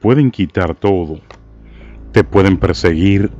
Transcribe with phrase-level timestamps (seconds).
[0.00, 1.20] pueden quitar todo,
[2.12, 3.30] te pueden perseguir,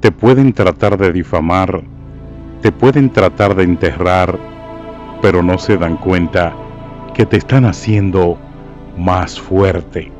[0.00, 1.82] te pueden tratar de difamar,
[2.62, 4.38] te pueden tratar de enterrar,
[5.20, 6.54] pero no se dan cuenta
[7.12, 8.38] que te están haciendo
[8.96, 10.10] más fuerte.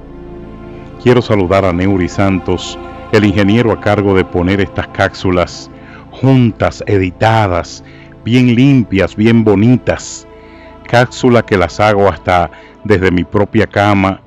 [1.03, 2.79] Quiero saludar a Neuri Santos,
[3.13, 5.71] el ingeniero a cargo de poner estas cápsulas
[6.11, 7.83] juntas, editadas,
[8.23, 10.27] bien limpias, bien bonitas.
[10.87, 12.51] Cápsula que las hago hasta
[12.85, 14.21] desde mi propia cama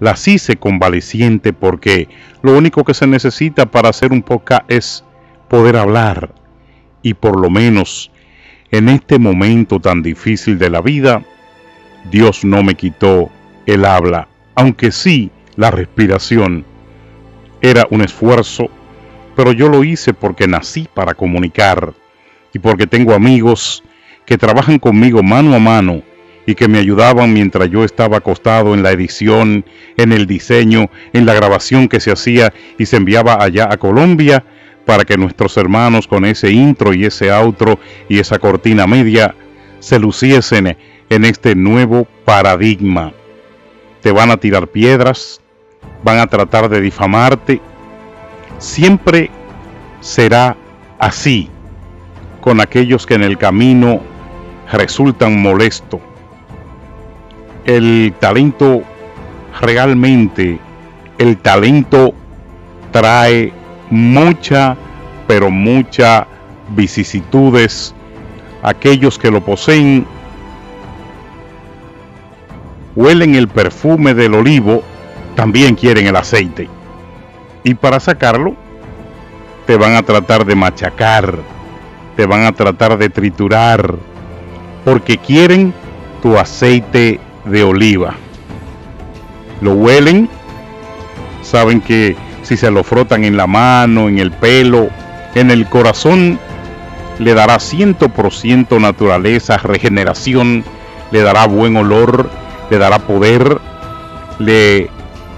[0.00, 2.08] las hice convaleciente porque
[2.42, 5.04] lo único que se necesita para hacer un podcast es
[5.48, 6.34] poder hablar.
[7.02, 8.10] Y por lo menos
[8.70, 11.22] en este momento tan difícil de la vida,
[12.10, 13.30] Dios no me quitó
[13.66, 16.64] el habla, aunque sí la respiración.
[17.60, 18.68] Era un esfuerzo,
[19.36, 21.94] pero yo lo hice porque nací para comunicar
[22.52, 23.82] y porque tengo amigos
[24.26, 26.02] que trabajan conmigo mano a mano
[26.46, 29.64] y que me ayudaban mientras yo estaba acostado en la edición,
[29.96, 34.44] en el diseño, en la grabación que se hacía y se enviaba allá a Colombia
[34.84, 39.34] para que nuestros hermanos con ese intro y ese outro y esa cortina media
[39.80, 40.76] se luciesen
[41.08, 43.12] en este nuevo paradigma.
[44.02, 45.40] Te van a tirar piedras,
[46.02, 47.60] van a tratar de difamarte.
[48.58, 49.30] Siempre
[50.00, 50.56] será
[50.98, 51.48] así
[52.42, 54.02] con aquellos que en el camino
[54.70, 56.00] resultan molestos
[57.64, 58.82] el talento
[59.60, 60.58] realmente,
[61.18, 62.14] el talento
[62.90, 63.52] trae
[63.90, 64.76] mucha,
[65.26, 66.26] pero mucha
[66.70, 67.94] vicisitudes.
[68.62, 70.06] Aquellos que lo poseen
[72.96, 74.82] huelen el perfume del olivo,
[75.34, 76.68] también quieren el aceite.
[77.62, 78.54] Y para sacarlo,
[79.66, 81.38] te van a tratar de machacar,
[82.16, 83.94] te van a tratar de triturar,
[84.84, 85.72] porque quieren
[86.22, 88.14] tu aceite de oliva.
[89.60, 90.28] Lo huelen,
[91.42, 94.88] saben que si se lo frotan en la mano, en el pelo,
[95.34, 96.38] en el corazón,
[97.18, 100.64] le dará 100% naturaleza, regeneración,
[101.10, 102.28] le dará buen olor,
[102.70, 103.58] le dará poder,
[104.38, 104.90] le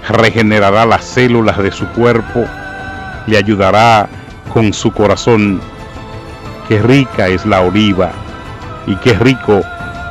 [0.09, 2.45] regenerará las células de su cuerpo,
[3.27, 4.09] le ayudará
[4.53, 5.61] con su corazón.
[6.67, 8.11] Qué rica es la oliva
[8.85, 9.61] y qué rico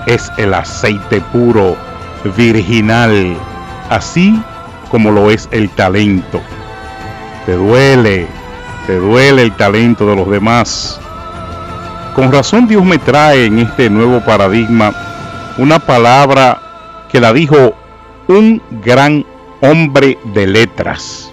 [0.07, 1.77] es el aceite puro
[2.33, 3.37] virginal,
[3.91, 4.41] así
[4.91, 6.41] como lo es el talento.
[7.45, 8.27] Te duele,
[8.87, 11.01] te duele el talento de los demás.
[12.15, 14.93] Con razón Dios me trae en este nuevo paradigma
[15.59, 16.61] una palabra
[17.11, 17.75] que la dijo
[18.29, 19.25] un gran
[19.61, 21.31] hombre de letras.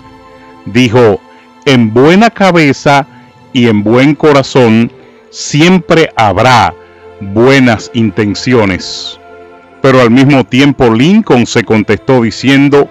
[0.66, 1.20] Dijo,
[1.66, 3.08] en buena cabeza
[3.54, 4.92] y en buen corazón
[5.30, 6.74] siempre habrá
[7.20, 9.20] buenas intenciones.
[9.84, 12.88] Pero al mismo tiempo Lincoln se contestó diciendo,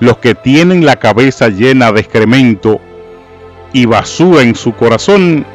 [0.00, 2.78] los que tienen la cabeza llena de excremento
[3.72, 5.46] y basura en su corazón,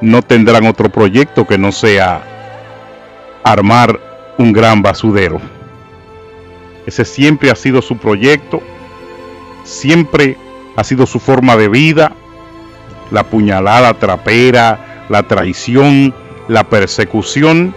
[0.00, 2.22] no tendrán otro proyecto que no sea
[3.44, 4.00] armar
[4.38, 5.38] un gran basudero.
[6.86, 8.62] Ese siempre ha sido su proyecto,
[9.64, 10.38] siempre
[10.76, 12.12] ha sido su forma de vida,
[13.10, 16.14] la puñalada trapera, la traición,
[16.48, 17.74] la persecución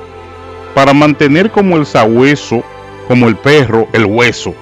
[0.73, 2.63] para mantener como el sabueso,
[3.07, 4.53] como el perro, el hueso,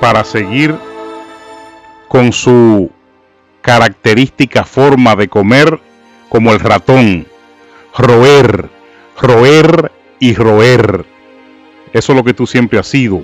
[0.00, 0.74] para seguir
[2.08, 2.90] con su
[3.60, 5.80] característica forma de comer
[6.28, 7.26] como el ratón,
[7.96, 8.68] roer,
[9.20, 11.04] roer y roer.
[11.92, 13.22] Eso es lo que tú siempre has sido,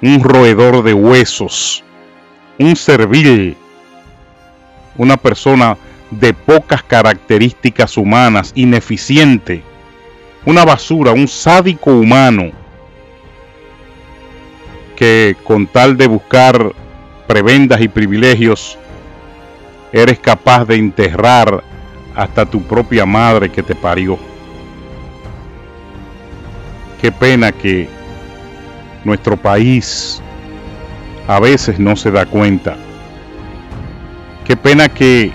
[0.00, 1.84] un roedor de huesos,
[2.58, 3.56] un servil,
[4.96, 5.76] una persona
[6.10, 9.62] de pocas características humanas, ineficiente,
[10.44, 12.50] una basura, un sádico humano
[14.96, 16.72] que con tal de buscar
[17.26, 18.76] prebendas y privilegios,
[19.92, 21.62] eres capaz de enterrar
[22.14, 24.18] hasta tu propia madre que te parió.
[27.00, 27.88] Qué pena que
[29.04, 30.20] nuestro país
[31.26, 32.76] a veces no se da cuenta.
[34.44, 35.32] Qué pena que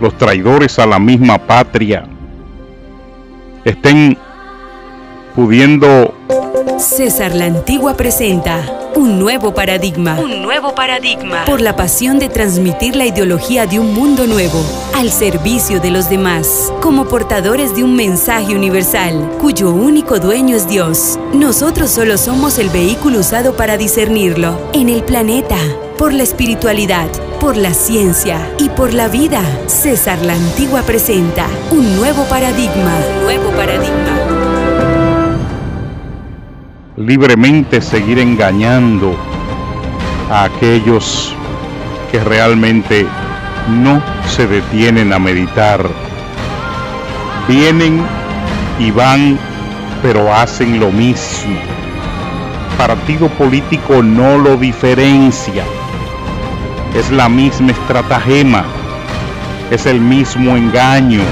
[0.00, 2.04] los traidores a la misma patria
[3.64, 4.16] estén
[5.34, 6.14] pudiendo...
[6.78, 8.60] César la Antigua presenta
[8.96, 10.18] un nuevo paradigma.
[10.18, 11.44] Un nuevo paradigma.
[11.44, 14.64] Por la pasión de transmitir la ideología de un mundo nuevo
[14.94, 20.68] al servicio de los demás, como portadores de un mensaje universal, cuyo único dueño es
[20.68, 21.18] Dios.
[21.34, 25.58] Nosotros solo somos el vehículo usado para discernirlo en el planeta,
[26.06, 27.08] por la espiritualidad
[27.40, 29.42] por la ciencia y por la vida.
[29.66, 32.96] César la Antigua presenta un nuevo paradigma.
[33.24, 34.14] nuevo paradigma.
[36.96, 39.16] libremente seguir engañando
[40.30, 41.34] a aquellos
[42.12, 43.04] que realmente
[43.68, 45.84] no se detienen a meditar.
[47.48, 48.00] Vienen
[48.78, 49.40] y van,
[50.02, 51.58] pero hacen lo mismo.
[52.78, 55.64] Partido político no lo diferencia.
[56.96, 58.64] Es la misma estratagema.
[59.70, 61.22] Es el mismo engaño.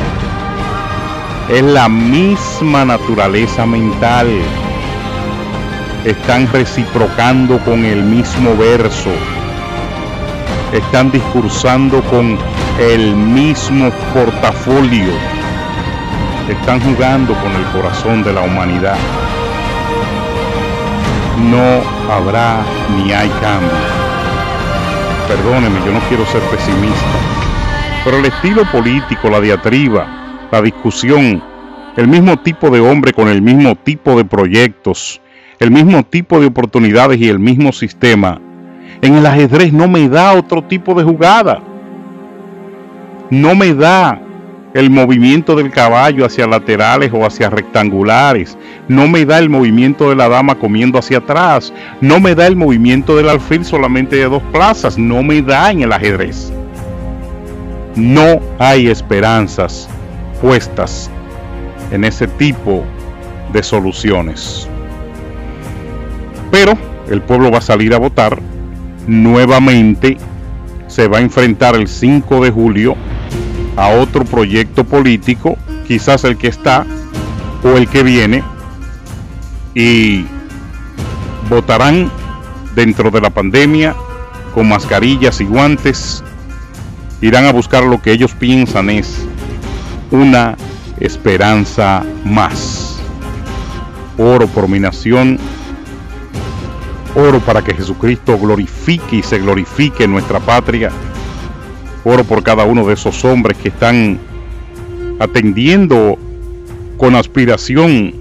[1.49, 4.29] Es la misma naturaleza mental.
[6.05, 9.11] Están reciprocando con el mismo verso
[10.75, 12.37] están discursando con
[12.81, 15.13] el mismo portafolio.
[16.49, 18.97] Están jugando con el corazón de la humanidad.
[21.39, 22.65] No habrá
[22.97, 24.04] ni hay cambio.
[25.29, 27.07] Perdóneme, yo no quiero ser pesimista.
[28.05, 30.07] Pero el estilo político, la diatriba,
[30.53, 31.43] la discusión,
[31.97, 35.21] el mismo tipo de hombre con el mismo tipo de proyectos,
[35.59, 38.41] el mismo tipo de oportunidades y el mismo sistema,
[39.01, 41.63] en el ajedrez no me da otro tipo de jugada.
[43.31, 44.21] No me da
[44.75, 48.59] el movimiento del caballo hacia laterales o hacia rectangulares.
[48.89, 51.73] No me da el movimiento de la dama comiendo hacia atrás.
[52.01, 54.99] No me da el movimiento del alfil solamente de dos plazas.
[54.99, 56.53] No me da en el ajedrez.
[57.95, 59.89] No hay esperanzas
[60.43, 61.09] puestas
[61.93, 62.83] en ese tipo
[63.53, 64.69] de soluciones.
[66.51, 66.77] Pero
[67.09, 68.39] el pueblo va a salir a votar
[69.07, 70.17] nuevamente
[70.87, 72.97] se va a enfrentar el 5 de julio
[73.77, 75.57] a otro proyecto político,
[75.87, 76.87] quizás el que está
[77.63, 78.43] o el que viene,
[79.75, 80.27] y
[81.49, 82.11] votarán
[82.75, 83.95] dentro de la pandemia
[84.55, 86.23] con mascarillas y guantes,
[87.21, 89.27] irán a buscar lo que ellos piensan es
[90.11, 90.57] una
[91.01, 92.99] esperanza más.
[94.17, 95.41] Oro por mi nación
[97.17, 100.91] Oro para que Jesucristo glorifique y se glorifique nuestra patria.
[102.05, 104.19] Oro por cada uno de esos hombres que están
[105.19, 106.19] atendiendo
[106.99, 108.15] con aspiración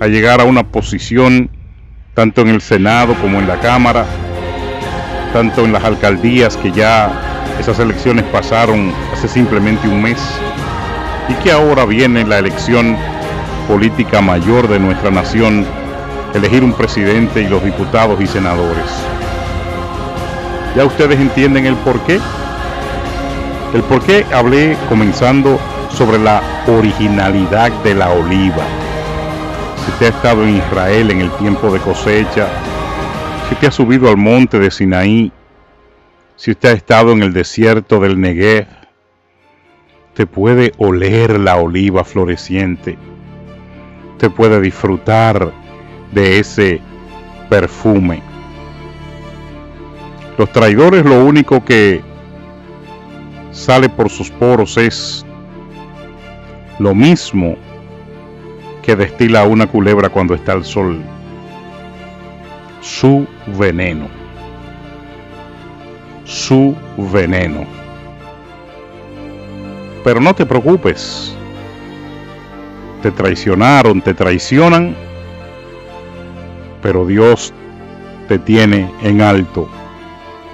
[0.00, 1.48] a llegar a una posición
[2.14, 4.04] tanto en el Senado como en la Cámara,
[5.32, 10.18] tanto en las alcaldías que ya esas elecciones pasaron hace simplemente un mes
[11.28, 12.96] y que ahora viene la elección
[13.66, 15.64] política mayor de nuestra nación
[16.34, 18.84] elegir un presidente y los diputados y senadores.
[20.76, 22.18] Ya ustedes entienden el por qué.
[23.74, 25.58] El por qué hablé comenzando
[25.90, 28.62] sobre la originalidad de la oliva.
[29.76, 32.46] Si usted ha estado en Israel en el tiempo de cosecha,
[33.48, 35.32] si usted ha subido al monte de Sinaí,
[36.36, 38.68] si usted ha estado en el desierto del Negev,
[40.14, 42.96] te puede oler la oliva floreciente,
[44.18, 45.52] te puede disfrutar
[46.12, 46.80] de ese
[47.50, 48.22] perfume.
[50.38, 52.13] Los traidores lo único que
[53.54, 55.24] sale por sus poros es
[56.78, 57.56] lo mismo
[58.82, 61.00] que destila una culebra cuando está al sol.
[62.82, 64.08] Su veneno.
[66.24, 67.64] Su veneno.
[70.04, 71.34] Pero no te preocupes.
[73.00, 74.94] Te traicionaron, te traicionan
[76.84, 77.54] pero Dios
[78.28, 79.66] te tiene en alto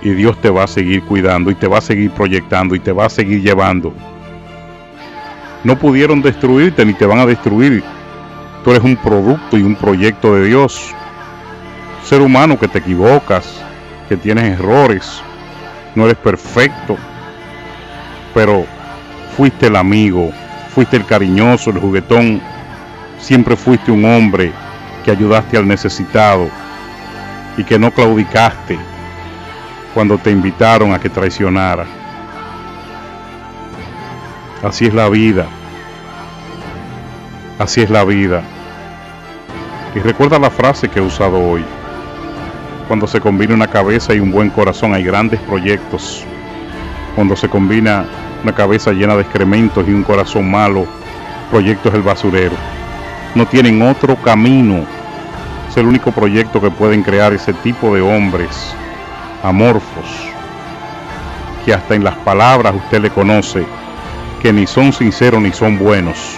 [0.02, 2.92] y Dios te va a seguir cuidando y te va a seguir proyectando y te
[2.92, 3.92] va a seguir llevando.
[5.62, 7.82] No pudieron destruirte ni te van a destruir.
[8.64, 10.94] Tú eres un producto y un proyecto de Dios.
[12.04, 13.62] Ser humano que te equivocas,
[14.08, 15.22] que tienes errores,
[15.94, 16.96] no eres perfecto,
[18.32, 18.64] pero
[19.36, 20.30] fuiste el amigo,
[20.74, 22.40] fuiste el cariñoso, el juguetón,
[23.18, 24.50] siempre fuiste un hombre
[25.04, 26.48] que ayudaste al necesitado
[27.56, 28.78] y que no claudicaste
[29.94, 31.84] cuando te invitaron a que traicionara.
[34.62, 35.46] Así es la vida.
[37.58, 38.42] Así es la vida.
[39.94, 41.64] Y recuerda la frase que he usado hoy.
[42.88, 46.24] Cuando se combina una cabeza y un buen corazón hay grandes proyectos.
[47.14, 48.04] Cuando se combina
[48.42, 50.86] una cabeza llena de excrementos y un corazón malo,
[51.50, 52.56] proyecto es el basurero
[53.34, 54.84] no tienen otro camino.
[55.68, 58.74] Es el único proyecto que pueden crear ese tipo de hombres
[59.42, 60.06] amorfos,
[61.64, 63.64] que hasta en las palabras usted le conoce,
[64.42, 66.36] que ni son sinceros ni son buenos.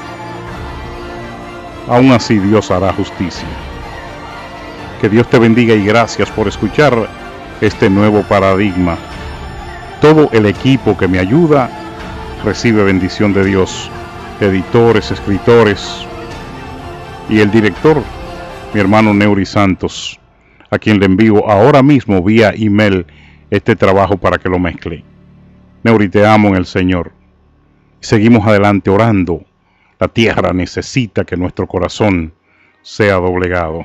[1.89, 3.47] Aún así Dios hará justicia.
[5.01, 7.09] Que Dios te bendiga y gracias por escuchar
[7.61, 8.97] este nuevo paradigma.
[10.01, 11.71] Todo el equipo que me ayuda
[12.45, 13.91] recibe bendición de Dios.
[14.41, 16.07] Editores, escritores,
[17.29, 18.03] y el director
[18.73, 20.19] mi hermano Neuri Santos,
[20.73, 23.05] a quien le envío ahora mismo vía email
[23.51, 25.05] este trabajo para que lo mezcle.
[25.83, 27.13] Neuri, te amo en el Señor.
[28.01, 29.45] Seguimos adelante orando.
[30.01, 32.33] La tierra necesita que nuestro corazón
[32.81, 33.85] sea doblegado.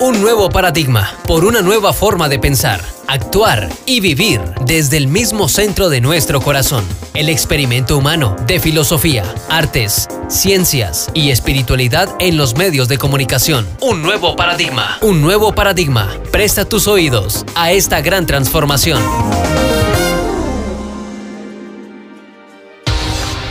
[0.00, 5.48] Un nuevo paradigma por una nueva forma de pensar, actuar y vivir desde el mismo
[5.48, 6.84] centro de nuestro corazón.
[7.14, 13.66] El experimento humano de filosofía, artes, ciencias y espiritualidad en los medios de comunicación.
[13.80, 14.98] Un nuevo paradigma.
[15.00, 16.14] Un nuevo paradigma.
[16.30, 19.02] Presta tus oídos a esta gran transformación.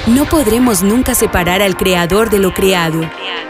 [0.06, 3.02] No podremos nunca separar al creador de lo creado.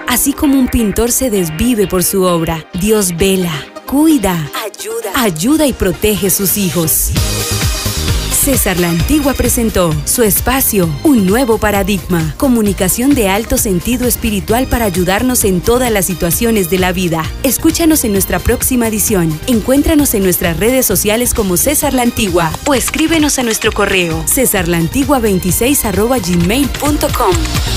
[0.07, 3.53] Así como un pintor se desvive por su obra, Dios vela,
[3.87, 7.09] cuida, ayuda, ayuda y protege sus hijos.
[8.31, 14.85] César la Antigua presentó su espacio, un nuevo paradigma, comunicación de alto sentido espiritual para
[14.85, 17.23] ayudarnos en todas las situaciones de la vida.
[17.43, 19.37] Escúchanos en nuestra próxima edición.
[19.47, 26.37] Encuéntranos en nuestras redes sociales como César la Antigua o escríbenos a nuestro correo cesarlantigua26
[26.37, 27.76] gmail.com.